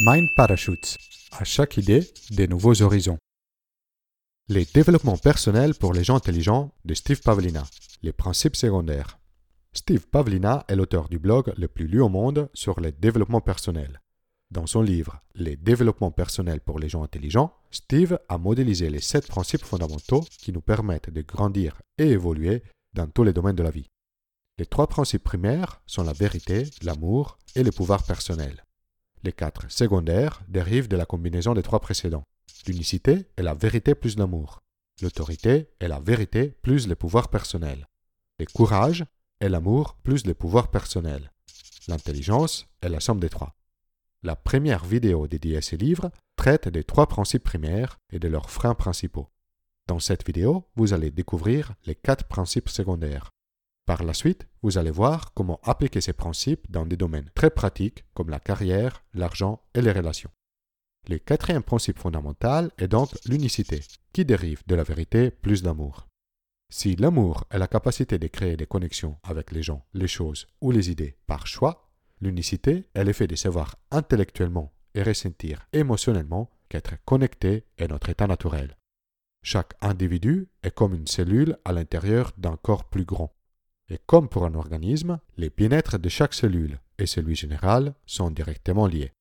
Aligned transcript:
Mind 0.00 0.32
Parachutes. 0.36 0.96
À 1.32 1.42
chaque 1.42 1.76
idée, 1.76 2.08
des 2.30 2.46
nouveaux 2.46 2.82
horizons. 2.82 3.18
Les 4.48 4.64
développements 4.64 5.16
personnels 5.16 5.74
pour 5.74 5.92
les 5.92 6.04
gens 6.04 6.14
intelligents 6.14 6.72
de 6.84 6.94
Steve 6.94 7.20
Pavlina. 7.20 7.64
Les 8.02 8.12
principes 8.12 8.54
secondaires. 8.54 9.18
Steve 9.72 10.06
Pavlina 10.06 10.64
est 10.68 10.76
l'auteur 10.76 11.08
du 11.08 11.18
blog 11.18 11.52
le 11.56 11.66
plus 11.66 11.88
lu 11.88 12.00
au 12.00 12.08
monde 12.08 12.48
sur 12.54 12.78
les 12.78 12.92
développements 12.92 13.40
personnels. 13.40 14.00
Dans 14.52 14.68
son 14.68 14.82
livre 14.82 15.20
Les 15.34 15.56
développements 15.56 16.12
personnels 16.12 16.60
pour 16.60 16.78
les 16.78 16.88
gens 16.88 17.02
intelligents, 17.02 17.52
Steve 17.72 18.20
a 18.28 18.38
modélisé 18.38 18.90
les 18.90 19.00
sept 19.00 19.26
principes 19.26 19.64
fondamentaux 19.64 20.24
qui 20.38 20.52
nous 20.52 20.62
permettent 20.62 21.10
de 21.10 21.22
grandir 21.22 21.82
et 21.98 22.10
évoluer 22.10 22.62
dans 22.94 23.08
tous 23.08 23.24
les 23.24 23.32
domaines 23.32 23.56
de 23.56 23.64
la 23.64 23.72
vie. 23.72 23.88
Les 24.58 24.66
trois 24.66 24.86
principes 24.86 25.24
primaires 25.24 25.82
sont 25.86 26.04
la 26.04 26.12
vérité, 26.12 26.70
l'amour 26.82 27.36
et 27.56 27.64
le 27.64 27.72
pouvoir 27.72 28.04
personnel. 28.04 28.62
Les 29.24 29.32
quatre 29.32 29.70
secondaires 29.70 30.42
dérivent 30.48 30.88
de 30.88 30.96
la 30.96 31.06
combinaison 31.06 31.54
des 31.54 31.62
trois 31.62 31.80
précédents. 31.80 32.24
L'unicité 32.66 33.26
est 33.36 33.42
la 33.42 33.54
vérité 33.54 33.94
plus 33.94 34.16
l'amour. 34.16 34.62
L'autorité 35.02 35.68
est 35.80 35.88
la 35.88 36.00
vérité 36.00 36.54
plus 36.62 36.88
le 36.88 36.94
pouvoir 36.94 37.28
personnel. 37.28 37.86
Le 38.38 38.46
courage 38.46 39.04
est 39.40 39.48
l'amour 39.48 39.94
plus 40.02 40.26
le 40.26 40.34
pouvoir 40.34 40.70
personnel. 40.70 41.32
L'intelligence 41.88 42.66
est 42.82 42.88
la 42.88 43.00
somme 43.00 43.20
des 43.20 43.28
trois. 43.28 43.54
La 44.22 44.36
première 44.36 44.84
vidéo 44.84 45.28
dédiée 45.28 45.56
à 45.56 45.62
ces 45.62 45.76
livres 45.76 46.10
traite 46.36 46.68
des 46.68 46.84
trois 46.84 47.06
principes 47.06 47.44
primaires 47.44 47.98
et 48.12 48.18
de 48.18 48.28
leurs 48.28 48.50
freins 48.50 48.74
principaux. 48.74 49.28
Dans 49.86 50.00
cette 50.00 50.26
vidéo, 50.26 50.68
vous 50.76 50.92
allez 50.92 51.10
découvrir 51.10 51.74
les 51.86 51.94
quatre 51.94 52.24
principes 52.24 52.68
secondaires. 52.68 53.30
Par 53.88 54.04
la 54.04 54.12
suite, 54.12 54.46
vous 54.60 54.76
allez 54.76 54.90
voir 54.90 55.32
comment 55.32 55.60
appliquer 55.62 56.02
ces 56.02 56.12
principes 56.12 56.70
dans 56.70 56.84
des 56.84 56.98
domaines 56.98 57.30
très 57.34 57.48
pratiques 57.48 58.04
comme 58.12 58.28
la 58.28 58.38
carrière, 58.38 59.02
l'argent 59.14 59.62
et 59.72 59.80
les 59.80 59.92
relations. 59.92 60.28
Le 61.08 61.16
quatrième 61.16 61.62
principe 61.62 61.98
fondamental 61.98 62.70
est 62.76 62.88
donc 62.88 63.08
l'unicité, 63.24 63.80
qui 64.12 64.26
dérive 64.26 64.62
de 64.66 64.74
la 64.74 64.82
vérité 64.82 65.30
plus 65.30 65.62
d'amour. 65.62 66.06
Si 66.70 66.96
l'amour 66.96 67.46
est 67.50 67.56
la 67.56 67.66
capacité 67.66 68.18
de 68.18 68.26
créer 68.26 68.58
des 68.58 68.66
connexions 68.66 69.16
avec 69.22 69.52
les 69.52 69.62
gens, 69.62 69.86
les 69.94 70.06
choses 70.06 70.46
ou 70.60 70.70
les 70.70 70.90
idées 70.90 71.16
par 71.26 71.46
choix, 71.46 71.88
l'unicité 72.20 72.90
est 72.92 73.04
l'effet 73.04 73.26
de 73.26 73.36
savoir 73.36 73.76
intellectuellement 73.90 74.70
et 74.94 75.02
ressentir 75.02 75.66
émotionnellement 75.72 76.50
qu'être 76.68 77.02
connecté 77.06 77.64
est 77.78 77.88
notre 77.88 78.10
état 78.10 78.26
naturel. 78.26 78.76
Chaque 79.42 79.72
individu 79.80 80.50
est 80.62 80.74
comme 80.74 80.92
une 80.92 81.06
cellule 81.06 81.56
à 81.64 81.72
l'intérieur 81.72 82.32
d'un 82.36 82.58
corps 82.58 82.84
plus 82.84 83.06
grand. 83.06 83.32
Et 83.90 83.98
comme 84.06 84.28
pour 84.28 84.44
un 84.44 84.54
organisme, 84.54 85.18
les 85.36 85.50
bien-être 85.50 85.98
de 85.98 86.08
chaque 86.08 86.34
cellule 86.34 86.78
et 86.98 87.06
celui 87.06 87.34
général 87.34 87.94
sont 88.06 88.30
directement 88.30 88.86
liés. 88.86 89.12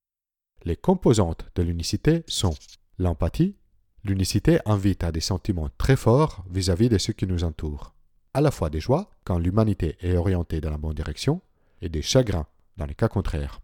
Les 0.63 0.75
composantes 0.75 1.45
de 1.55 1.63
l'unicité 1.63 2.23
sont 2.27 2.55
l'empathie. 2.97 3.55
L'unicité 4.03 4.59
invite 4.65 5.03
à 5.03 5.11
des 5.11 5.21
sentiments 5.21 5.69
très 5.77 5.95
forts 5.95 6.43
vis-à-vis 6.49 6.89
de 6.89 6.97
ceux 6.97 7.13
qui 7.13 7.27
nous 7.27 7.43
entourent, 7.43 7.93
à 8.33 8.41
la 8.41 8.51
fois 8.51 8.69
des 8.69 8.79
joies 8.79 9.09
quand 9.23 9.37
l'humanité 9.37 9.97
est 10.01 10.17
orientée 10.17 10.61
dans 10.61 10.71
la 10.71 10.77
bonne 10.77 10.93
direction 10.93 11.41
et 11.81 11.89
des 11.89 12.01
chagrins 12.01 12.47
dans 12.75 12.85
les 12.85 12.95
cas 12.95 13.07
contraires. 13.07 13.61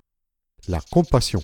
La 0.68 0.80
compassion. 0.92 1.44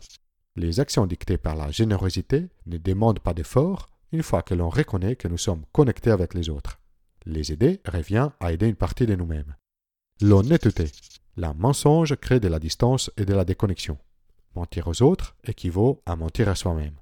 Les 0.55 0.79
actions 0.79 1.05
dictées 1.05 1.37
par 1.37 1.55
la 1.55 1.71
générosité 1.71 2.47
ne 2.65 2.77
demandent 2.77 3.19
pas 3.19 3.33
d'effort 3.33 3.89
une 4.11 4.23
fois 4.23 4.41
que 4.41 4.53
l'on 4.53 4.69
reconnaît 4.69 5.15
que 5.15 5.27
nous 5.27 5.37
sommes 5.37 5.63
connectés 5.71 6.11
avec 6.11 6.33
les 6.33 6.49
autres. 6.49 6.78
Les 7.29 7.51
aider 7.51 7.79
revient 7.85 8.31
à 8.39 8.51
aider 8.51 8.67
une 8.67 8.75
partie 8.75 9.05
de 9.05 9.13
nous-mêmes. 9.13 9.55
L'honnêteté. 10.19 10.85
La 11.37 11.53
mensonge 11.53 12.15
crée 12.15 12.39
de 12.39 12.47
la 12.47 12.57
distance 12.57 13.11
et 13.17 13.25
de 13.25 13.35
la 13.35 13.45
déconnexion. 13.45 13.99
Mentir 14.55 14.87
aux 14.87 15.03
autres 15.03 15.35
équivaut 15.43 16.01
à 16.07 16.15
mentir 16.15 16.49
à 16.49 16.55
soi-même. 16.55 16.95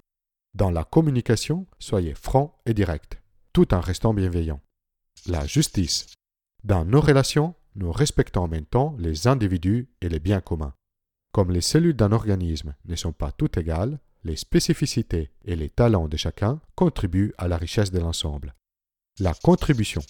Dans 0.53 0.69
la 0.69 0.83
communication, 0.83 1.65
soyez 1.79 2.13
franc 2.13 2.59
et 2.65 2.73
direct, 2.73 3.21
tout 3.53 3.73
en 3.73 3.79
restant 3.79 4.13
bienveillant. 4.13 4.59
La 5.27 5.47
justice. 5.47 6.07
Dans 6.61 6.83
nos 6.83 6.99
relations, 6.99 7.55
nous 7.75 7.93
respectons 7.93 8.41
en 8.41 8.47
même 8.49 8.65
temps 8.65 8.97
les 8.99 9.27
individus 9.27 9.87
et 10.01 10.09
les 10.09 10.19
biens 10.19 10.41
communs. 10.41 10.73
Comme 11.31 11.51
les 11.51 11.61
cellules 11.61 11.95
d'un 11.95 12.11
organisme 12.11 12.75
ne 12.83 12.97
sont 12.97 13.13
pas 13.13 13.31
toutes 13.31 13.55
égales, 13.55 13.97
les 14.25 14.35
spécificités 14.35 15.31
et 15.45 15.55
les 15.55 15.69
talents 15.69 16.09
de 16.09 16.17
chacun 16.17 16.59
contribuent 16.75 17.33
à 17.37 17.47
la 17.47 17.55
richesse 17.55 17.91
de 17.91 17.99
l'ensemble. 17.99 18.53
La 19.19 19.33
contribution. 19.33 20.03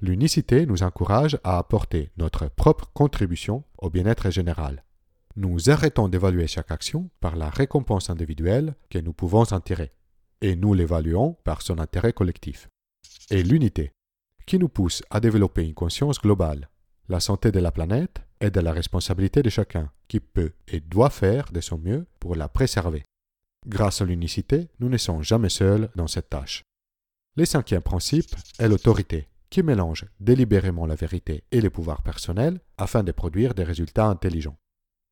L'unicité 0.00 0.64
nous 0.64 0.84
encourage 0.84 1.40
à 1.42 1.58
apporter 1.58 2.12
notre 2.16 2.46
propre 2.46 2.88
contribution 2.94 3.64
au 3.78 3.90
bien-être 3.90 4.30
général. 4.30 4.84
Nous 5.34 5.70
arrêtons 5.70 6.06
d'évaluer 6.06 6.46
chaque 6.46 6.70
action 6.70 7.10
par 7.18 7.34
la 7.34 7.50
récompense 7.50 8.10
individuelle 8.10 8.76
que 8.90 9.00
nous 9.00 9.12
pouvons 9.12 9.42
en 9.52 9.58
tirer, 9.58 9.90
et 10.40 10.54
nous 10.54 10.72
l'évaluons 10.72 11.36
par 11.42 11.62
son 11.62 11.80
intérêt 11.80 12.12
collectif. 12.12 12.68
Et 13.28 13.42
l'unité, 13.42 13.90
qui 14.46 14.60
nous 14.60 14.68
pousse 14.68 15.02
à 15.10 15.18
développer 15.18 15.64
une 15.64 15.74
conscience 15.74 16.20
globale. 16.20 16.70
La 17.08 17.18
santé 17.18 17.50
de 17.50 17.58
la 17.58 17.72
planète 17.72 18.22
est 18.38 18.52
de 18.52 18.60
la 18.60 18.70
responsabilité 18.70 19.42
de 19.42 19.50
chacun, 19.50 19.90
qui 20.06 20.20
peut 20.20 20.52
et 20.68 20.78
doit 20.78 21.10
faire 21.10 21.50
de 21.50 21.60
son 21.60 21.78
mieux 21.78 22.06
pour 22.20 22.36
la 22.36 22.48
préserver. 22.48 23.02
Grâce 23.66 24.00
à 24.00 24.04
l'unicité, 24.04 24.68
nous 24.78 24.88
ne 24.88 24.96
sommes 24.96 25.24
jamais 25.24 25.48
seuls 25.48 25.90
dans 25.96 26.06
cette 26.06 26.30
tâche. 26.30 26.62
Le 27.36 27.44
cinquième 27.44 27.82
principe 27.82 28.30
est 28.60 28.68
l'autorité, 28.68 29.26
qui 29.50 29.64
mélange 29.64 30.06
délibérément 30.20 30.86
la 30.86 30.94
vérité 30.94 31.42
et 31.50 31.60
les 31.60 31.70
pouvoirs 31.70 32.02
personnels 32.02 32.60
afin 32.78 33.02
de 33.02 33.10
produire 33.10 33.54
des 33.54 33.64
résultats 33.64 34.06
intelligents. 34.06 34.56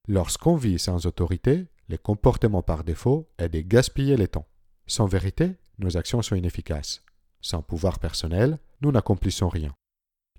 Lorsqu'on 0.06 0.54
vit 0.54 0.78
sans 0.78 1.06
autorité, 1.06 1.66
le 1.88 1.96
comportement 1.96 2.62
par 2.62 2.84
défaut 2.84 3.28
est 3.38 3.48
de 3.48 3.60
gaspiller 3.60 4.16
le 4.16 4.28
temps. 4.28 4.46
Sans 4.86 5.06
vérité, 5.06 5.56
nos 5.78 5.96
actions 5.96 6.22
sont 6.22 6.36
inefficaces. 6.36 7.02
Sans 7.40 7.60
pouvoir 7.60 7.98
personnel, 7.98 8.58
nous 8.82 8.92
n'accomplissons 8.92 9.48
rien. 9.48 9.74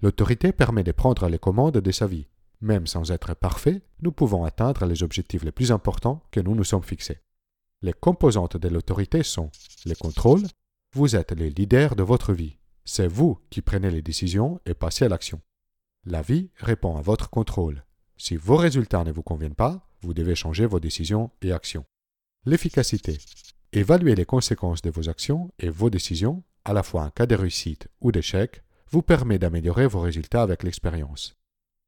L'autorité 0.02 0.54
permet 0.54 0.84
de 0.84 0.94
prendre 0.94 1.28
les 1.28 1.40
commandes 1.40 1.80
de 1.80 1.92
sa 1.92 2.08
vie. 2.08 2.28
Même 2.62 2.88
sans 2.88 3.12
être 3.12 3.34
parfait, 3.36 3.82
nous 4.02 4.14
pouvons 4.14 4.46
atteindre 4.46 4.86
les 4.86 5.04
objectifs 5.04 5.44
les 5.44 5.52
plus 5.52 5.74
importants 5.74 6.24
que 6.32 6.40
nous 6.40 6.56
nous 6.56 6.64
sommes 6.64 6.84
fixés. 6.84 7.20
Les 7.82 7.94
composantes 7.94 8.56
de 8.56 8.70
l'autorité 8.70 9.22
sont 9.22 9.52
le 9.86 9.96
contrôle, 9.96 10.44
vous 10.94 11.16
êtes 11.16 11.32
les 11.32 11.50
leaders 11.50 11.96
de 11.96 12.04
votre 12.04 12.34
vie. 12.34 12.58
C'est 12.86 13.08
vous 13.08 13.40
qui 13.50 13.62
prenez 13.62 13.90
les 13.90 14.04
décisions 14.04 14.62
et 14.68 14.76
passez 14.76 15.06
à 15.06 15.10
l'action. 15.10 15.42
La 16.06 16.22
vie 16.22 16.52
répond 16.58 16.98
à 16.98 17.02
votre 17.02 17.32
contrôle. 17.32 17.84
Si 18.16 18.36
vos 18.36 18.58
résultats 18.58 19.04
ne 19.04 19.12
vous 19.12 19.24
conviennent 19.24 19.56
pas, 19.56 19.90
vous 20.02 20.14
devez 20.14 20.36
changer 20.36 20.68
vos 20.68 20.80
décisions 20.80 21.32
et 21.42 21.52
actions. 21.52 21.86
L'efficacité. 22.46 23.18
Évaluer 23.72 24.14
les 24.14 24.26
conséquences 24.26 24.84
de 24.84 24.92
vos 24.92 25.10
actions 25.10 25.52
et 25.58 25.70
vos 25.70 25.90
décisions, 25.90 26.44
à 26.64 26.74
la 26.74 26.84
fois 26.84 27.04
en 27.04 27.10
cas 27.10 27.26
de 27.26 27.36
réussite 27.36 27.88
ou 28.00 28.12
d'échec, 28.12 28.62
vous 28.92 29.02
permet 29.02 29.40
d'améliorer 29.40 29.88
vos 29.88 30.02
résultats 30.02 30.44
avec 30.44 30.62
l'expérience. 30.62 31.36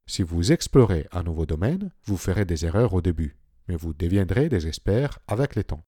Si 0.08 0.24
vous 0.24 0.52
explorez 0.52 1.08
un 1.12 1.22
nouveau 1.22 1.46
domaine, 1.46 1.92
vous 2.06 2.18
ferez 2.18 2.46
des 2.46 2.66
erreurs 2.66 2.94
au 2.94 3.02
début, 3.02 3.38
mais 3.68 3.76
vous 3.76 3.94
deviendrez 3.94 4.50
des 4.50 4.66
experts 4.66 5.20
avec 5.28 5.56
le 5.56 5.64
temps. 5.64 5.84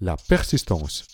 La 0.00 0.16
persistance. 0.16 1.06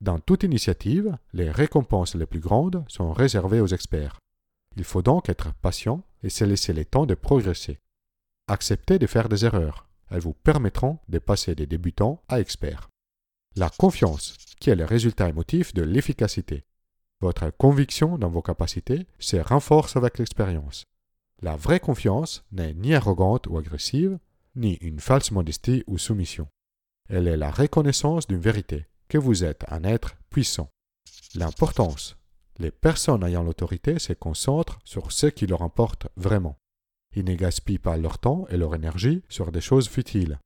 Dans 0.00 0.18
toute 0.18 0.42
initiative, 0.42 1.16
les 1.32 1.50
récompenses 1.50 2.14
les 2.14 2.26
plus 2.26 2.40
grandes 2.40 2.84
sont 2.88 3.12
réservées 3.12 3.60
aux 3.60 3.66
experts. 3.66 4.18
Il 4.76 4.84
faut 4.84 5.02
donc 5.02 5.28
être 5.28 5.54
patient 5.54 6.02
et 6.22 6.28
se 6.28 6.44
laisser 6.44 6.74
le 6.74 6.84
temps 6.84 7.06
de 7.06 7.14
progresser. 7.14 7.80
Acceptez 8.46 8.98
de 8.98 9.06
faire 9.06 9.28
des 9.28 9.44
erreurs. 9.44 9.88
Elles 10.10 10.20
vous 10.20 10.34
permettront 10.34 10.98
de 11.08 11.18
passer 11.18 11.54
des 11.54 11.66
débutants 11.66 12.22
à 12.28 12.40
experts. 12.40 12.88
La 13.56 13.70
confiance, 13.70 14.36
qui 14.60 14.70
est 14.70 14.76
le 14.76 14.84
résultat 14.84 15.28
émotif 15.28 15.72
de 15.72 15.82
l'efficacité. 15.82 16.64
Votre 17.20 17.50
conviction 17.50 18.18
dans 18.18 18.28
vos 18.28 18.42
capacités 18.42 19.06
se 19.18 19.38
renforce 19.38 19.96
avec 19.96 20.18
l'expérience. 20.18 20.84
La 21.40 21.56
vraie 21.56 21.80
confiance 21.80 22.44
n'est 22.52 22.74
ni 22.74 22.94
arrogante 22.94 23.46
ou 23.46 23.56
agressive, 23.56 24.18
ni 24.54 24.74
une 24.74 25.00
false 25.00 25.30
modestie 25.30 25.82
ou 25.86 25.96
soumission. 25.96 26.48
Elle 27.08 27.28
est 27.28 27.36
la 27.36 27.50
reconnaissance 27.50 28.26
d'une 28.26 28.40
vérité, 28.40 28.86
que 29.08 29.18
vous 29.18 29.44
êtes 29.44 29.64
un 29.68 29.84
être 29.84 30.16
puissant. 30.30 30.70
L'importance. 31.34 32.16
Les 32.58 32.70
personnes 32.70 33.24
ayant 33.24 33.42
l'autorité 33.42 33.98
se 33.98 34.12
concentrent 34.12 34.78
sur 34.84 35.12
ce 35.12 35.26
qui 35.26 35.46
leur 35.46 35.62
importe 35.62 36.08
vraiment. 36.16 36.58
Ils 37.14 37.24
ne 37.24 37.34
gaspillent 37.34 37.78
pas 37.78 37.96
leur 37.96 38.18
temps 38.18 38.46
et 38.48 38.56
leur 38.56 38.74
énergie 38.74 39.22
sur 39.28 39.52
des 39.52 39.60
choses 39.60 39.88
futiles. 39.88 40.38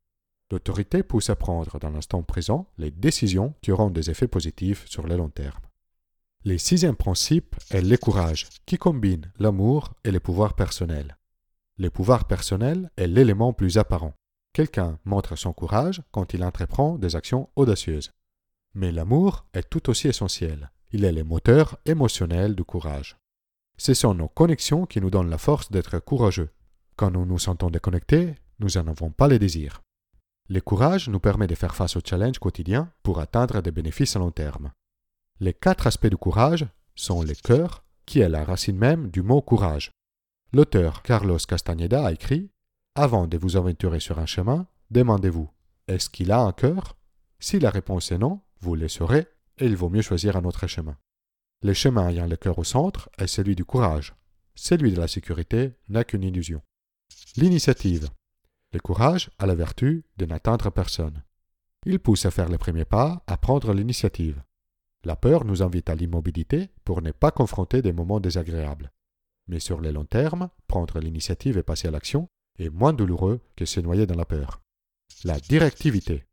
L'autorité 0.50 1.02
pousse 1.02 1.30
à 1.30 1.36
prendre 1.36 1.78
dans 1.78 1.90
l'instant 1.90 2.22
présent 2.22 2.68
les 2.78 2.90
décisions 2.90 3.54
qui 3.62 3.70
auront 3.70 3.90
des 3.90 4.10
effets 4.10 4.28
positifs 4.28 4.84
sur 4.88 5.06
le 5.06 5.16
long 5.16 5.28
terme. 5.28 5.60
Le 6.44 6.58
sixième 6.58 6.96
principe 6.96 7.54
est 7.70 7.82
le 7.82 7.96
courage, 7.96 8.48
qui 8.66 8.78
combine 8.78 9.30
l'amour 9.38 9.94
et 10.04 10.10
le 10.10 10.20
pouvoir 10.20 10.54
personnel. 10.54 11.18
Le 11.76 11.90
pouvoir 11.90 12.26
personnel 12.26 12.90
est 12.96 13.06
l'élément 13.06 13.52
plus 13.52 13.78
apparent. 13.78 14.14
Quelqu'un 14.52 14.98
montre 15.04 15.36
son 15.36 15.52
courage 15.52 16.02
quand 16.10 16.34
il 16.34 16.42
entreprend 16.42 16.98
des 16.98 17.14
actions 17.14 17.48
audacieuses. 17.56 18.10
Mais 18.74 18.92
l'amour 18.92 19.46
est 19.52 19.68
tout 19.68 19.90
aussi 19.90 20.08
essentiel. 20.08 20.70
Il 20.92 21.04
est 21.04 21.12
le 21.12 21.24
moteur 21.24 21.78
émotionnel 21.86 22.54
du 22.54 22.64
courage. 22.64 23.16
Ce 23.76 23.94
sont 23.94 24.14
nos 24.14 24.28
connexions 24.28 24.86
qui 24.86 25.00
nous 25.00 25.10
donnent 25.10 25.30
la 25.30 25.38
force 25.38 25.70
d'être 25.70 25.98
courageux. 25.98 26.50
Quand 26.96 27.10
nous 27.10 27.24
nous 27.24 27.38
sentons 27.38 27.70
déconnectés, 27.70 28.34
nous 28.58 28.68
n'en 28.74 28.88
avons 28.88 29.10
pas 29.10 29.28
le 29.28 29.38
désir. 29.38 29.82
Le 30.48 30.60
courage 30.60 31.08
nous 31.08 31.20
permet 31.20 31.46
de 31.46 31.54
faire 31.54 31.74
face 31.74 31.96
aux 31.96 32.02
challenges 32.04 32.38
quotidiens 32.38 32.92
pour 33.02 33.20
atteindre 33.20 33.62
des 33.62 33.70
bénéfices 33.70 34.16
à 34.16 34.18
long 34.18 34.32
terme. 34.32 34.72
Les 35.38 35.54
quatre 35.54 35.86
aspects 35.86 36.08
du 36.08 36.16
courage 36.16 36.66
sont 36.94 37.22
le 37.22 37.34
cœur, 37.34 37.84
qui 38.04 38.20
est 38.20 38.28
la 38.28 38.44
racine 38.44 38.76
même 38.76 39.08
du 39.08 39.22
mot 39.22 39.40
courage. 39.40 39.92
L'auteur 40.52 41.02
Carlos 41.02 41.38
Castañeda 41.38 42.04
a 42.04 42.12
écrit 42.12 42.50
Avant 42.96 43.26
de 43.26 43.38
vous 43.38 43.56
aventurer 43.56 44.00
sur 44.00 44.18
un 44.18 44.26
chemin, 44.26 44.66
demandez-vous 44.90 45.48
Est-ce 45.88 46.10
qu'il 46.10 46.32
a 46.32 46.40
un 46.40 46.52
cœur? 46.52 46.96
Si 47.38 47.58
la 47.60 47.70
réponse 47.70 48.12
est 48.12 48.18
non, 48.18 48.40
vous 48.60 48.74
le 48.74 48.88
saurez 48.88 49.26
et 49.58 49.66
il 49.66 49.76
vaut 49.76 49.88
mieux 49.88 50.02
choisir 50.02 50.36
un 50.36 50.44
autre 50.44 50.66
chemin. 50.66 50.96
Le 51.62 51.74
chemin 51.74 52.08
ayant 52.08 52.26
le 52.26 52.36
cœur 52.36 52.58
au 52.58 52.64
centre 52.64 53.10
est 53.18 53.26
celui 53.26 53.54
du 53.54 53.64
courage. 53.64 54.14
Celui 54.54 54.92
de 54.92 55.00
la 55.00 55.08
sécurité 55.08 55.72
n'a 55.88 56.04
qu'une 56.04 56.22
illusion. 56.22 56.62
L'initiative. 57.36 58.08
Le 58.72 58.80
courage 58.80 59.30
a 59.38 59.46
la 59.46 59.54
vertu 59.54 60.04
de 60.16 60.26
n'atteindre 60.26 60.70
personne. 60.70 61.22
Il 61.86 61.98
pousse 61.98 62.26
à 62.26 62.30
faire 62.30 62.48
le 62.48 62.58
premier 62.58 62.84
pas, 62.84 63.22
à 63.26 63.36
prendre 63.36 63.72
l'initiative. 63.72 64.42
La 65.04 65.16
peur 65.16 65.44
nous 65.44 65.62
invite 65.62 65.88
à 65.88 65.94
l'immobilité 65.94 66.70
pour 66.84 67.00
ne 67.00 67.10
pas 67.10 67.30
confronter 67.30 67.80
des 67.82 67.92
moments 67.92 68.20
désagréables. 68.20 68.92
Mais 69.48 69.60
sur 69.60 69.80
le 69.80 69.90
long 69.90 70.04
terme, 70.04 70.50
prendre 70.66 71.00
l'initiative 71.00 71.56
et 71.58 71.62
passer 71.62 71.88
à 71.88 71.90
l'action 71.90 72.28
est 72.58 72.68
moins 72.68 72.92
douloureux 72.92 73.40
que 73.56 73.64
se 73.64 73.80
noyer 73.80 74.06
dans 74.06 74.14
la 74.14 74.26
peur. 74.26 74.62
La 75.24 75.40
directivité. 75.40 76.24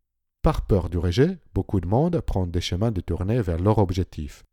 Par 0.47 0.61
peur 0.61 0.89
du 0.89 0.97
rejet, 0.97 1.39
beaucoup 1.53 1.81
de 1.81 1.87
monde 1.89 2.21
prend 2.21 2.47
des 2.47 2.61
chemins 2.61 2.89
détournés 2.89 3.41
vers 3.41 3.59
leur 3.59 3.79
objectif. 3.79 4.45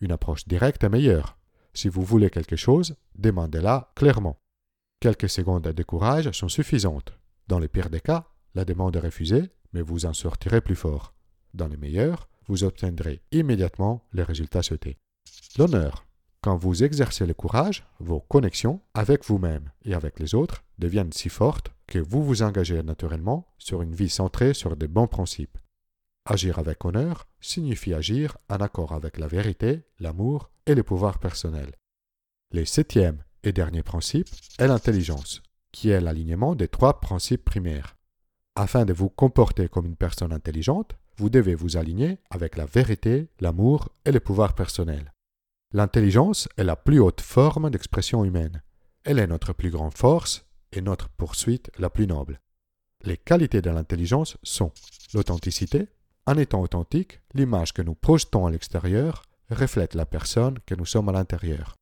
Une 0.00 0.10
approche 0.10 0.48
directe 0.48 0.82
est 0.82 0.88
meilleure. 0.88 1.38
Si 1.72 1.88
vous 1.88 2.02
voulez 2.02 2.30
quelque 2.30 2.56
chose, 2.56 2.96
demandez-la 3.14 3.92
clairement. 3.94 4.40
Quelques 4.98 5.28
secondes 5.28 5.68
de 5.68 5.82
courage 5.84 6.32
sont 6.32 6.48
suffisantes. 6.48 7.16
Dans 7.46 7.60
les 7.60 7.68
pires 7.68 7.90
des 7.90 8.00
cas, 8.00 8.26
la 8.56 8.64
demande 8.64 8.96
est 8.96 9.06
refusée, 9.08 9.52
mais 9.72 9.82
vous 9.82 10.04
en 10.04 10.14
sortirez 10.14 10.60
plus 10.60 10.74
fort. 10.74 11.14
Dans 11.54 11.68
les 11.68 11.76
meilleurs, 11.76 12.28
vous 12.48 12.64
obtiendrez 12.64 13.22
immédiatement 13.30 14.02
les 14.14 14.24
résultats 14.24 14.64
souhaités. 14.64 14.98
L'honneur. 15.58 16.06
Quand 16.40 16.56
vous 16.56 16.82
exercez 16.82 17.24
le 17.24 17.34
courage, 17.34 17.86
vos 18.00 18.18
connexions 18.18 18.80
avec 18.94 19.24
vous-même 19.24 19.70
et 19.84 19.94
avec 19.94 20.18
les 20.18 20.34
autres 20.34 20.64
deviennent 20.80 21.12
si 21.12 21.28
fortes 21.28 21.70
que 21.86 21.98
vous 21.98 22.24
vous 22.24 22.42
engagez 22.42 22.82
naturellement 22.82 23.46
sur 23.58 23.82
une 23.82 23.94
vie 23.94 24.08
centrée 24.08 24.54
sur 24.54 24.76
des 24.76 24.88
bons 24.88 25.06
principes. 25.06 25.58
Agir 26.24 26.58
avec 26.58 26.84
honneur 26.84 27.28
signifie 27.40 27.94
agir 27.94 28.36
en 28.48 28.56
accord 28.56 28.92
avec 28.92 29.18
la 29.18 29.28
vérité, 29.28 29.84
l'amour 30.00 30.50
et 30.66 30.74
le 30.74 30.82
pouvoir 30.82 31.18
personnel. 31.18 31.72
Le 32.52 32.64
septième 32.64 33.22
et 33.44 33.52
dernier 33.52 33.82
principe 33.82 34.28
est 34.58 34.66
l'intelligence, 34.66 35.42
qui 35.70 35.90
est 35.90 36.00
l'alignement 36.00 36.54
des 36.54 36.68
trois 36.68 37.00
principes 37.00 37.44
primaires. 37.44 37.96
Afin 38.56 38.84
de 38.84 38.92
vous 38.92 39.08
comporter 39.08 39.68
comme 39.68 39.86
une 39.86 39.96
personne 39.96 40.32
intelligente, 40.32 40.96
vous 41.16 41.30
devez 41.30 41.54
vous 41.54 41.76
aligner 41.76 42.18
avec 42.30 42.56
la 42.56 42.66
vérité, 42.66 43.28
l'amour 43.40 43.90
et 44.04 44.12
le 44.12 44.20
pouvoir 44.20 44.54
personnel. 44.54 45.12
L'intelligence 45.72 46.48
est 46.56 46.64
la 46.64 46.76
plus 46.76 47.00
haute 47.00 47.20
forme 47.20 47.70
d'expression 47.70 48.24
humaine. 48.24 48.62
Elle 49.04 49.18
est 49.18 49.26
notre 49.26 49.52
plus 49.52 49.70
grande 49.70 49.96
force 49.96 50.45
et 50.72 50.80
notre 50.80 51.08
poursuite 51.08 51.70
la 51.78 51.90
plus 51.90 52.06
noble. 52.06 52.40
Les 53.02 53.16
qualités 53.16 53.62
de 53.62 53.70
l'intelligence 53.70 54.36
sont 54.42 54.72
l'authenticité, 55.14 55.88
en 56.26 56.36
étant 56.38 56.60
authentique, 56.60 57.20
l'image 57.34 57.72
que 57.72 57.82
nous 57.82 57.94
projetons 57.94 58.46
à 58.46 58.50
l'extérieur 58.50 59.22
reflète 59.50 59.94
la 59.94 60.06
personne 60.06 60.58
que 60.66 60.74
nous 60.74 60.86
sommes 60.86 61.08
à 61.08 61.12
l'intérieur. 61.12 61.76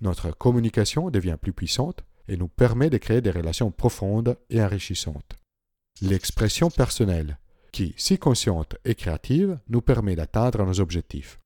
Notre 0.00 0.30
communication 0.30 1.10
devient 1.10 1.38
plus 1.40 1.52
puissante 1.52 2.04
et 2.28 2.36
nous 2.36 2.48
permet 2.48 2.90
de 2.90 2.98
créer 2.98 3.22
des 3.22 3.30
relations 3.30 3.70
profondes 3.70 4.36
et 4.50 4.62
enrichissantes. 4.62 5.36
L'expression 6.02 6.70
personnelle, 6.70 7.38
qui, 7.72 7.94
si 7.96 8.18
consciente 8.18 8.76
et 8.84 8.94
créative, 8.94 9.58
nous 9.68 9.80
permet 9.80 10.16
d'atteindre 10.16 10.64
nos 10.64 10.80
objectifs. 10.80 11.38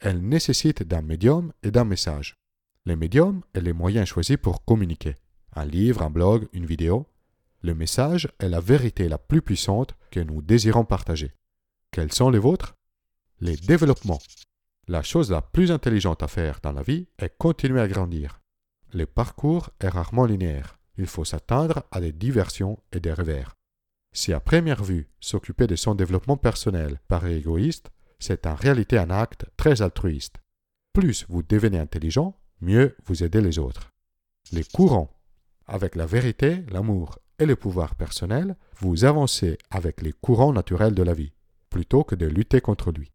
Elle 0.00 0.20
nécessite 0.20 0.82
d'un 0.82 1.00
médium 1.00 1.52
et 1.62 1.70
d'un 1.70 1.84
message. 1.84 2.36
Le 2.84 2.96
médium 2.96 3.42
est 3.54 3.60
le 3.60 3.72
moyen 3.72 4.04
choisi 4.04 4.36
pour 4.36 4.64
communiquer. 4.64 5.14
Un 5.56 5.64
livre, 5.64 6.02
un 6.02 6.10
blog, 6.10 6.48
une 6.52 6.66
vidéo. 6.66 7.06
Le 7.62 7.74
message 7.74 8.28
est 8.40 8.50
la 8.50 8.60
vérité 8.60 9.08
la 9.08 9.16
plus 9.16 9.40
puissante 9.40 9.96
que 10.10 10.20
nous 10.20 10.42
désirons 10.42 10.84
partager. 10.84 11.32
Quels 11.90 12.12
sont 12.12 12.28
les 12.28 12.38
vôtres? 12.38 12.76
Les 13.40 13.56
développements. 13.56 14.20
La 14.86 15.02
chose 15.02 15.30
la 15.30 15.40
plus 15.40 15.72
intelligente 15.72 16.22
à 16.22 16.28
faire 16.28 16.60
dans 16.62 16.72
la 16.72 16.82
vie 16.82 17.08
est 17.18 17.34
continuer 17.38 17.80
à 17.80 17.88
grandir. 17.88 18.42
Le 18.92 19.06
parcours 19.06 19.70
est 19.80 19.88
rarement 19.88 20.26
linéaire. 20.26 20.78
Il 20.98 21.06
faut 21.06 21.24
s'attendre 21.24 21.84
à 21.90 22.02
des 22.02 22.12
diversions 22.12 22.78
et 22.92 23.00
des 23.00 23.14
revers. 23.14 23.54
Si 24.12 24.34
à 24.34 24.40
première 24.40 24.84
vue, 24.84 25.08
s'occuper 25.20 25.66
de 25.66 25.76
son 25.76 25.94
développement 25.94 26.36
personnel 26.36 27.00
paraît 27.08 27.38
égoïste, 27.38 27.90
c'est 28.18 28.46
en 28.46 28.54
réalité 28.54 28.98
un 28.98 29.08
acte 29.08 29.46
très 29.56 29.80
altruiste. 29.80 30.36
Plus 30.92 31.24
vous 31.30 31.42
devenez 31.42 31.78
intelligent, 31.78 32.38
mieux 32.60 32.94
vous 33.06 33.24
aidez 33.24 33.40
les 33.40 33.58
autres. 33.58 33.94
Les 34.52 34.64
courants. 34.64 35.15
Avec 35.66 35.94
la 35.96 36.06
vérité, 36.06 36.64
l'amour 36.70 37.18
et 37.38 37.46
le 37.46 37.56
pouvoir 37.56 37.94
personnel, 37.94 38.56
vous 38.78 39.04
avancez 39.04 39.58
avec 39.70 40.02
les 40.02 40.12
courants 40.12 40.52
naturels 40.52 40.94
de 40.94 41.02
la 41.02 41.14
vie 41.14 41.32
plutôt 41.70 42.04
que 42.04 42.14
de 42.14 42.26
lutter 42.26 42.60
contre 42.60 42.90
lui. 42.92 43.12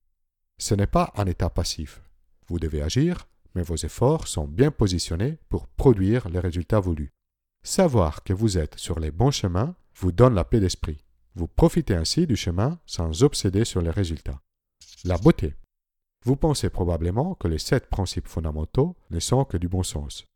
Ce 0.58 0.76
n'est 0.76 0.88
pas 0.88 1.12
un 1.16 1.26
état 1.26 1.50
passif. 1.50 2.02
Vous 2.48 2.60
devez 2.60 2.82
agir, 2.82 3.28
mais 3.56 3.64
vos 3.64 3.76
efforts 3.76 4.28
sont 4.28 4.48
bien 4.48 4.70
positionnés 4.72 5.38
pour 5.50 5.68
produire 5.68 6.30
les 6.30 6.40
résultats 6.40 6.80
voulus. 6.80 7.12
Savoir 7.64 8.24
que 8.24 8.34
vous 8.34 8.58
êtes 8.58 8.78
sur 8.78 9.00
les 9.00 9.12
bons 9.12 9.32
chemins 9.32 9.76
vous 9.96 10.12
donne 10.12 10.36
la 10.36 10.44
paix 10.44 10.60
d'esprit. 10.60 11.04
Vous 11.36 11.48
profitez 11.48 11.96
ainsi 11.96 12.28
du 12.28 12.36
chemin 12.36 12.80
sans 12.86 13.24
obséder 13.24 13.66
sur 13.66 13.82
les 13.82 13.90
résultats. 13.90 14.42
La 15.06 15.18
beauté. 15.18 15.56
Vous 16.24 16.36
pensez 16.36 16.70
probablement 16.70 17.36
que 17.36 17.48
les 17.48 17.58
sept 17.58 17.90
principes 17.90 18.28
fondamentaux 18.28 18.96
ne 19.10 19.20
sont 19.20 19.46
que 19.46 19.58
du 19.58 19.68
bon 19.68 19.82
sens. 19.82 20.28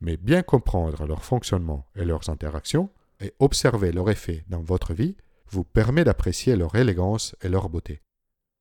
Mais 0.00 0.16
bien 0.16 0.42
comprendre 0.42 1.06
leur 1.06 1.24
fonctionnement 1.24 1.86
et 1.96 2.04
leurs 2.04 2.28
interactions 2.28 2.90
et 3.20 3.32
observer 3.38 3.92
leur 3.92 4.10
effet 4.10 4.44
dans 4.48 4.60
votre 4.60 4.94
vie 4.94 5.16
vous 5.48 5.64
permet 5.64 6.04
d'apprécier 6.04 6.56
leur 6.56 6.74
élégance 6.74 7.34
et 7.42 7.48
leur 7.48 7.68
beauté. 7.68 8.02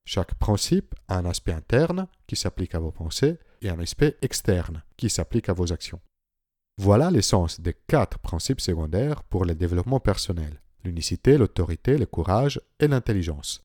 Chaque 0.05 0.35
principe 0.35 0.95
a 1.07 1.17
un 1.17 1.25
aspect 1.25 1.51
interne 1.51 2.07
qui 2.27 2.35
s'applique 2.35 2.75
à 2.75 2.79
vos 2.79 2.91
pensées 2.91 3.39
et 3.61 3.69
un 3.69 3.79
aspect 3.79 4.17
externe 4.21 4.83
qui 4.97 5.09
s'applique 5.09 5.49
à 5.49 5.53
vos 5.53 5.73
actions. 5.73 5.99
Voilà 6.77 7.09
l'essence 7.09 7.59
des 7.59 7.73
quatre 7.73 8.19
principes 8.19 8.61
secondaires 8.61 9.23
pour 9.23 9.45
le 9.45 9.55
développement 9.55 9.99
personnel 9.99 10.61
l'unicité, 10.85 11.37
l'autorité, 11.37 11.97
le 11.97 12.05
courage 12.05 12.61
et 12.79 12.87
l'intelligence. 12.87 13.63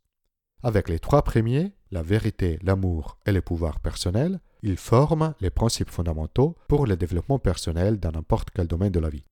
Avec 0.62 0.88
les 0.88 0.98
trois 0.98 1.22
premiers, 1.22 1.72
la 1.90 2.02
vérité, 2.02 2.58
l'amour 2.62 3.18
et 3.26 3.32
le 3.32 3.42
pouvoir 3.42 3.80
personnel, 3.80 4.40
ils 4.62 4.76
forment 4.76 5.34
les 5.40 5.50
principes 5.50 5.90
fondamentaux 5.90 6.56
pour 6.68 6.86
le 6.86 6.96
développement 6.96 7.38
personnel 7.38 7.98
dans 7.98 8.12
n'importe 8.12 8.50
quel 8.54 8.66
domaine 8.66 8.92
de 8.92 9.00
la 9.00 9.08
vie. 9.08 9.24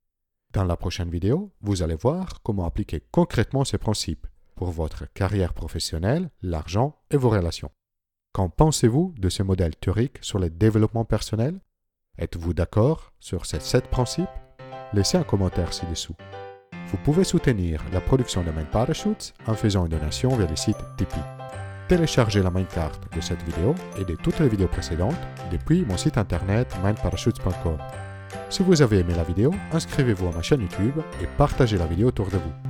Dans 0.53 0.65
la 0.65 0.77
prochaine 0.77 1.11
vidéo, 1.11 1.53
vous 1.61 1.83
allez 1.83 1.95
voir 1.95 2.43
comment 2.43 2.67
appliquer 2.67 3.03
concrètement 3.11 3.65
ces 3.65 3.79
principes 3.79 4.27
pour 4.55 4.71
votre 4.71 5.13
carrière 5.13 5.53
professionnelle, 5.53 6.31
l'argent 6.43 6.97
et 7.11 7.17
vos 7.17 7.31
relations. 7.31 7.71
Qu'en 8.33 8.49
pensez-vous 8.49 9.15
de 9.19 9.29
ce 9.29 9.43
modèle 9.43 9.77
théorique 9.77 10.19
sur 10.23 10.39
le 10.39 10.51
développement 10.51 11.05
personnel? 11.05 11.61
Êtes-vous 12.19 12.55
d'accord 12.55 13.13
sur 13.21 13.47
ces 13.47 13.61
sept 13.61 13.89
principes? 13.89 14.29
Laissez 14.93 15.19
un 15.19 15.23
commentaire 15.23 15.73
ci-dessous. 15.73 16.17
Vous 16.89 16.97
pouvez 16.99 17.25
soutenir 17.25 17.85
la 17.93 18.01
production 18.01 18.43
de 18.43 18.51
Mind 18.51 18.69
Parachutes 18.69 19.35
en 19.47 19.55
faisant 19.55 19.85
une 19.85 19.91
donation 19.91 20.35
via 20.37 20.47
le 20.47 20.57
site 20.57 20.79
Tipeee. 20.97 21.38
Téléchargez 21.89 22.43
la 22.43 22.51
carte 22.65 23.01
de 23.17 23.21
cette 23.23 23.43
vidéo 23.45 23.75
et 23.99 24.05
de 24.05 24.15
toutes 24.15 24.39
les 24.41 24.49
vidéos 24.49 24.69
précédentes 24.69 25.17
depuis 25.51 25.87
mon 25.87 25.97
site 25.97 26.19
internet 26.19 26.77
mindparachutes.com. 26.85 27.79
Si 28.51 28.63
vous 28.63 28.83
avez 28.83 28.99
aimé 28.99 29.15
la 29.17 29.25
vidéo, 29.25 29.55
inscrivez-vous 29.73 30.29
à 30.29 30.33
ma 30.33 30.43
chaîne 30.43 30.61
YouTube 30.61 31.01
et 31.23 31.27
partagez 31.39 31.79
la 31.79 31.87
vidéo 31.87 32.09
autour 32.09 32.27
de 32.27 32.37
vous. 32.37 32.68